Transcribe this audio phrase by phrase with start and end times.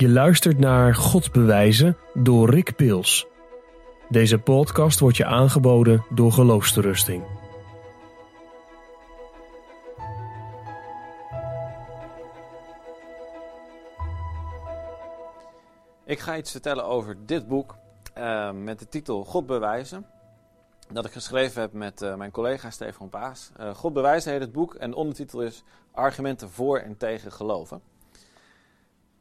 [0.00, 3.26] Je luistert naar Godsbewijzen door Rick Pils.
[4.08, 7.24] Deze podcast wordt je aangeboden door Geloofsterusting.
[16.04, 17.76] Ik ga iets vertellen over dit boek
[18.18, 20.06] uh, met de titel God bewijzen.
[20.92, 23.50] Dat ik geschreven heb met uh, mijn collega Stefan Paas.
[23.60, 25.62] Uh, God bewijzen heet het boek en de ondertitel is
[25.92, 27.89] Argumenten voor en tegen geloven.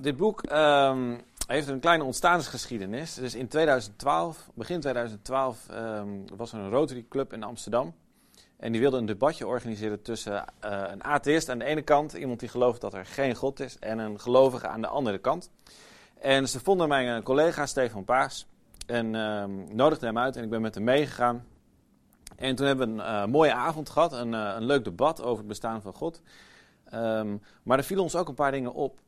[0.00, 3.14] Dit boek um, heeft een kleine ontstaansgeschiedenis.
[3.14, 7.94] Dus in 2012, begin 2012, um, was er een Rotary Club in Amsterdam.
[8.56, 12.40] En die wilde een debatje organiseren tussen uh, een atheïst aan de ene kant, iemand
[12.40, 15.50] die gelooft dat er geen God is, en een gelovige aan de andere kant.
[16.20, 18.46] En ze vonden mijn collega Stefan Paas
[18.86, 21.44] en um, nodigden hem uit en ik ben met hem meegegaan.
[22.36, 25.46] En toen hebben we een uh, mooie avond gehad, een, een, leuk debat over het
[25.46, 26.22] bestaan van God.
[27.62, 29.00] Maar er vielen ons ook een paar dingen op.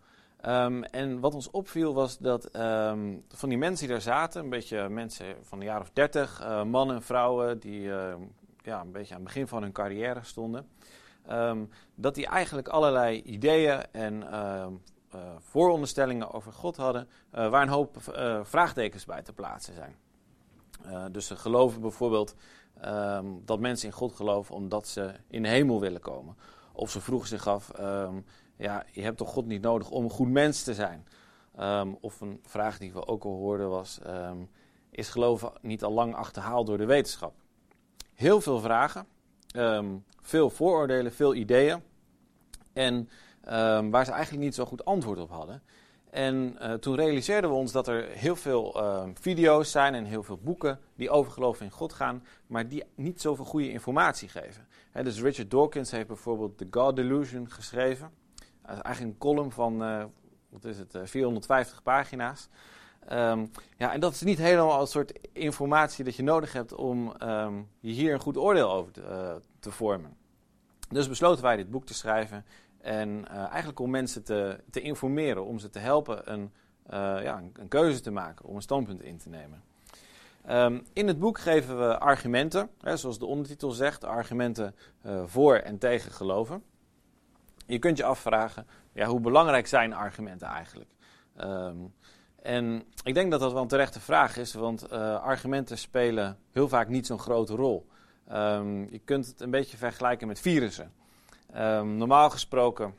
[0.46, 2.48] Um, en wat ons opviel was dat
[3.28, 6.64] van die mensen die daar zaten, een beetje mensen van de jaar of dertig, uh,
[6.64, 7.80] mannen en vrouwen die
[8.62, 10.68] ja, een beetje aan het begin van hun carrière stonden,
[11.94, 14.66] dat die eigenlijk allerlei ideeën en uh,
[15.38, 17.96] vooronderstellingen over God hadden, uh, waar een hoop
[18.42, 19.96] vraagtekens bij te plaatsen zijn.
[21.12, 22.34] dus ze geloven bijvoorbeeld
[23.44, 26.36] dat mensen in God geloven omdat ze in de hemel willen komen.
[26.72, 27.70] Of ze vroegen zich af,
[28.62, 31.06] ja, je hebt toch God niet nodig om een goed mens te zijn?
[31.60, 34.00] Um, of een vraag die we ook al hoorden was,
[34.90, 37.34] is geloven niet al lang achterhaald door de wetenschap?
[38.14, 39.06] Heel veel vragen,
[40.20, 41.82] veel vooroordelen, veel ideeën.
[42.72, 43.08] En
[43.90, 45.62] waar ze eigenlijk niet zo goed antwoord op hadden.
[46.10, 48.76] En uh, toen realiseerden we ons dat er heel veel
[49.14, 53.20] video's zijn en heel veel boeken die over geloven in God gaan, maar die niet
[53.20, 54.66] zoveel goede informatie geven.
[54.92, 58.10] Dus Richard Dawkins heeft bijvoorbeeld The God Delusion geschreven.
[58.66, 60.04] Eigenlijk een column van, uh,
[60.48, 62.48] wat is het, 450 pagina's.
[63.12, 67.14] Um, ja, en dat is niet helemaal een soort informatie dat je nodig hebt om
[67.22, 70.16] um, je hier een goed oordeel over te, te vormen.
[70.88, 72.44] Dus besloten wij dit boek te schrijven
[72.80, 76.52] en eigenlijk om mensen te, te, informeren, om ze te helpen een,
[77.22, 79.62] ja, een, keuze te maken, om een standpunt in te nemen.
[80.50, 84.74] Um, in het boek geven we argumenten, hè, zoals de ondertitel zegt, argumenten
[85.26, 86.62] voor en tegen geloven.
[87.66, 90.90] Je kunt je afvragen, ja, hoe belangrijk zijn argumenten eigenlijk?
[91.40, 91.94] Um,
[92.42, 96.88] en ik denk dat dat wel een terechte vraag is, want argumenten spelen heel vaak
[96.88, 97.86] niet zo'n grote rol.
[98.32, 100.92] Um, je kunt het een beetje vergelijken met virussen.
[101.56, 102.94] Um, normaal gesproken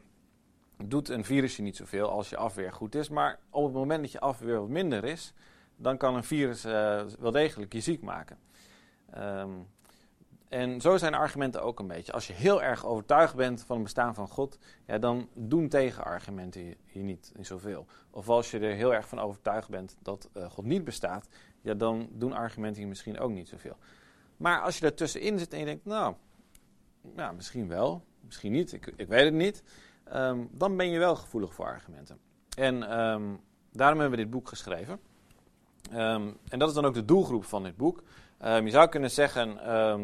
[0.86, 3.10] doet een virusje niet zoveel als je afweer goed is.
[3.10, 5.34] Maar op het moment dat je afweer wat minder is,
[5.76, 8.38] dan kan een virus uh, wel degelijk je ziek maken.
[9.18, 9.68] Um,
[10.54, 12.12] en zo zijn argumenten ook een beetje.
[12.12, 16.76] Als je heel erg overtuigd bent van het bestaan van God, ja, dan doen tegenargumenten
[16.86, 17.86] je niet, niet zoveel.
[18.10, 21.28] Of als je er heel erg van overtuigd bent dat uh, God niet bestaat,
[21.62, 23.78] ja, dan doen argumenten je misschien ook niet zoveel.
[24.38, 26.16] Maar als je ertussenin zit en je denkt, nou,
[27.02, 29.64] nou misschien wel, misschien niet, ik, ik weet het niet.
[30.14, 32.20] Um, dan ben je wel gevoelig voor argumenten.
[32.58, 33.40] En um,
[33.72, 35.00] daarom hebben we dit boek geschreven.
[35.96, 38.04] Um, en dat is dan ook de doelgroep van dit boek.
[38.40, 39.58] je zou kunnen zeggen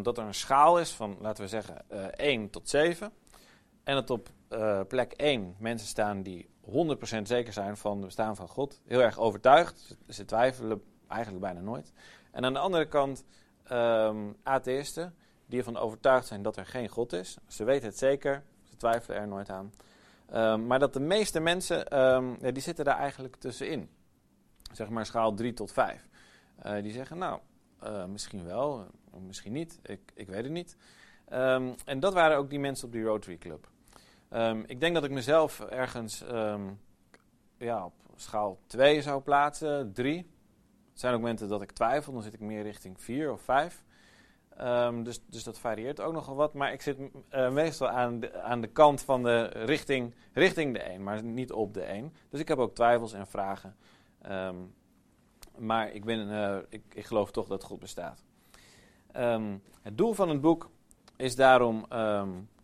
[0.03, 3.11] dat er een schaal is van, laten we zeggen, uh, eh, 1 tot 7.
[3.83, 6.71] En dat op uh, plek 1 mensen staan die 100%
[7.23, 8.81] zeker zijn van het bestaan van God.
[8.85, 9.97] Heel erg overtuigd.
[10.09, 11.91] Ze, twijfelen eigenlijk bijna nooit.
[12.31, 13.23] En aan de andere kant
[14.43, 17.37] atheïsten die ervan overtuigd zijn dat er geen God is.
[17.47, 19.73] Ze weten het zeker, ze twijfelen er nooit aan.
[20.67, 21.85] Maar dat de meeste mensen,
[22.41, 23.89] ja, die zitten daar eigenlijk tussenin.
[24.71, 26.07] Zeg maar schaal 3 tot 5.
[26.65, 27.39] Uh, eh, die zeggen, nou,
[27.83, 28.85] uh, misschien wel,
[29.27, 30.77] misschien niet, ik, ik weet het niet.
[31.33, 33.69] Um, en dat waren ook die mensen op die Rotary Club.
[34.65, 36.23] ik denk dat ik mezelf ergens
[37.57, 40.17] ja, op schaal 2 zou plaatsen, 3.
[40.17, 40.25] Er
[40.93, 43.83] zijn ook momenten dat ik twijfel, dan zit ik meer richting 4 of 5.
[44.61, 46.53] Um, dus, dus dat varieert ook nogal wat.
[46.53, 50.79] Maar ik zit uh, meestal aan de, aan de kant van de richting, richting de
[50.79, 52.13] 1, maar niet op de 1.
[52.29, 53.75] Dus ik heb ook twijfels en vragen.
[54.27, 54.73] Um,
[55.57, 58.23] maar ik, ben, uh, ik, ik geloof toch dat God bestaat.
[59.15, 60.69] Um, het doel van het boek
[61.15, 61.85] is daarom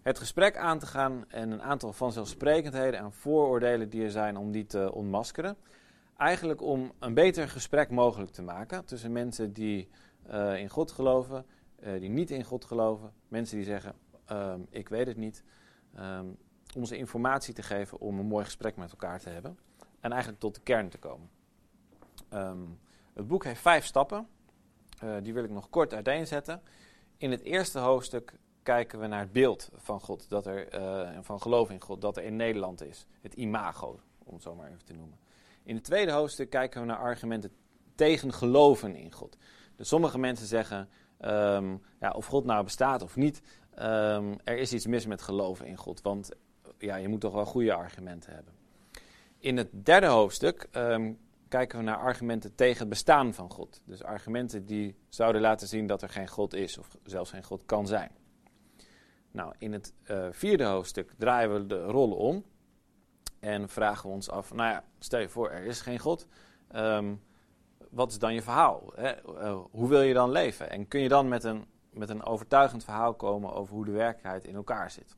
[0.02, 4.52] het gesprek aan te gaan en een aantal vanzelfsprekendheden en vooroordelen die er zijn om
[4.52, 5.58] die te ontmaskeren.
[6.18, 9.90] Eigenlijk om een beter gesprek mogelijk te maken tussen mensen die
[10.30, 11.46] uh, in God geloven
[11.86, 13.96] uh, die niet in God geloven, mensen die zeggen:
[14.70, 15.44] Ik weet het niet.
[16.76, 19.58] Om ze informatie te geven om een mooi gesprek met elkaar te hebben.
[20.00, 21.30] En eigenlijk tot de kern te komen.
[22.36, 22.80] Um,
[23.14, 24.28] het boek heeft vijf stappen.
[25.04, 26.62] Uh, die wil ik nog kort uiteenzetten.
[27.18, 28.34] In het eerste hoofdstuk
[28.64, 32.18] kijken we naar het beeld van God, dat er, uh, van geloof in God, dat
[32.18, 33.06] er in Nederland is.
[33.22, 35.18] Het imago, om het zo maar even te noemen.
[35.64, 37.52] In het tweede hoofdstuk kijken we naar argumenten
[37.96, 39.38] tegen geloven in God.
[39.76, 43.42] Dus sommige mensen zeggen, ehm, ja, of God nou bestaat of niet,
[43.76, 46.02] ehm, er is iets mis met geloven in God.
[46.02, 46.32] Want
[46.78, 48.54] ja, je moet toch wel goede argumenten hebben.
[49.38, 51.14] In het derde hoofdstuk ehm,
[51.48, 53.82] kijken we naar argumenten tegen het bestaan van God.
[53.86, 57.66] Dus argumenten die zouden laten zien dat er geen God is of zelfs geen God
[57.66, 58.12] kan zijn.
[59.32, 62.46] Nou, in het uh, vierde hoofdstuk draaien we de rollen om
[63.40, 66.28] en vragen we ons af, nou ja, stel je voor er is geen God,
[66.76, 67.22] um,
[67.90, 68.92] wat is dan je verhaal?
[68.96, 69.14] Hè?
[69.28, 70.70] Uh, hoe wil je dan leven?
[70.70, 74.46] En kun je dan met een, met een overtuigend verhaal komen over hoe de werkelijkheid
[74.46, 75.18] in elkaar zit?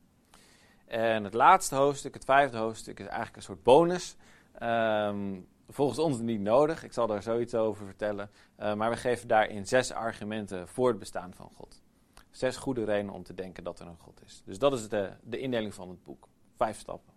[0.86, 4.16] En het laatste hoofdstuk, het vijfde hoofdstuk, is eigenlijk een soort bonus.
[4.62, 8.30] Um, volgens ons niet nodig, ik zal daar zoiets over vertellen.
[8.60, 11.82] Uh, maar we geven daarin zes argumenten voor het bestaan van God.
[12.30, 14.42] Zes goede redenen om te denken dat er een God is.
[14.44, 16.28] Dus dat is de, de indeling van het boek.
[16.56, 17.12] Vijf stappen.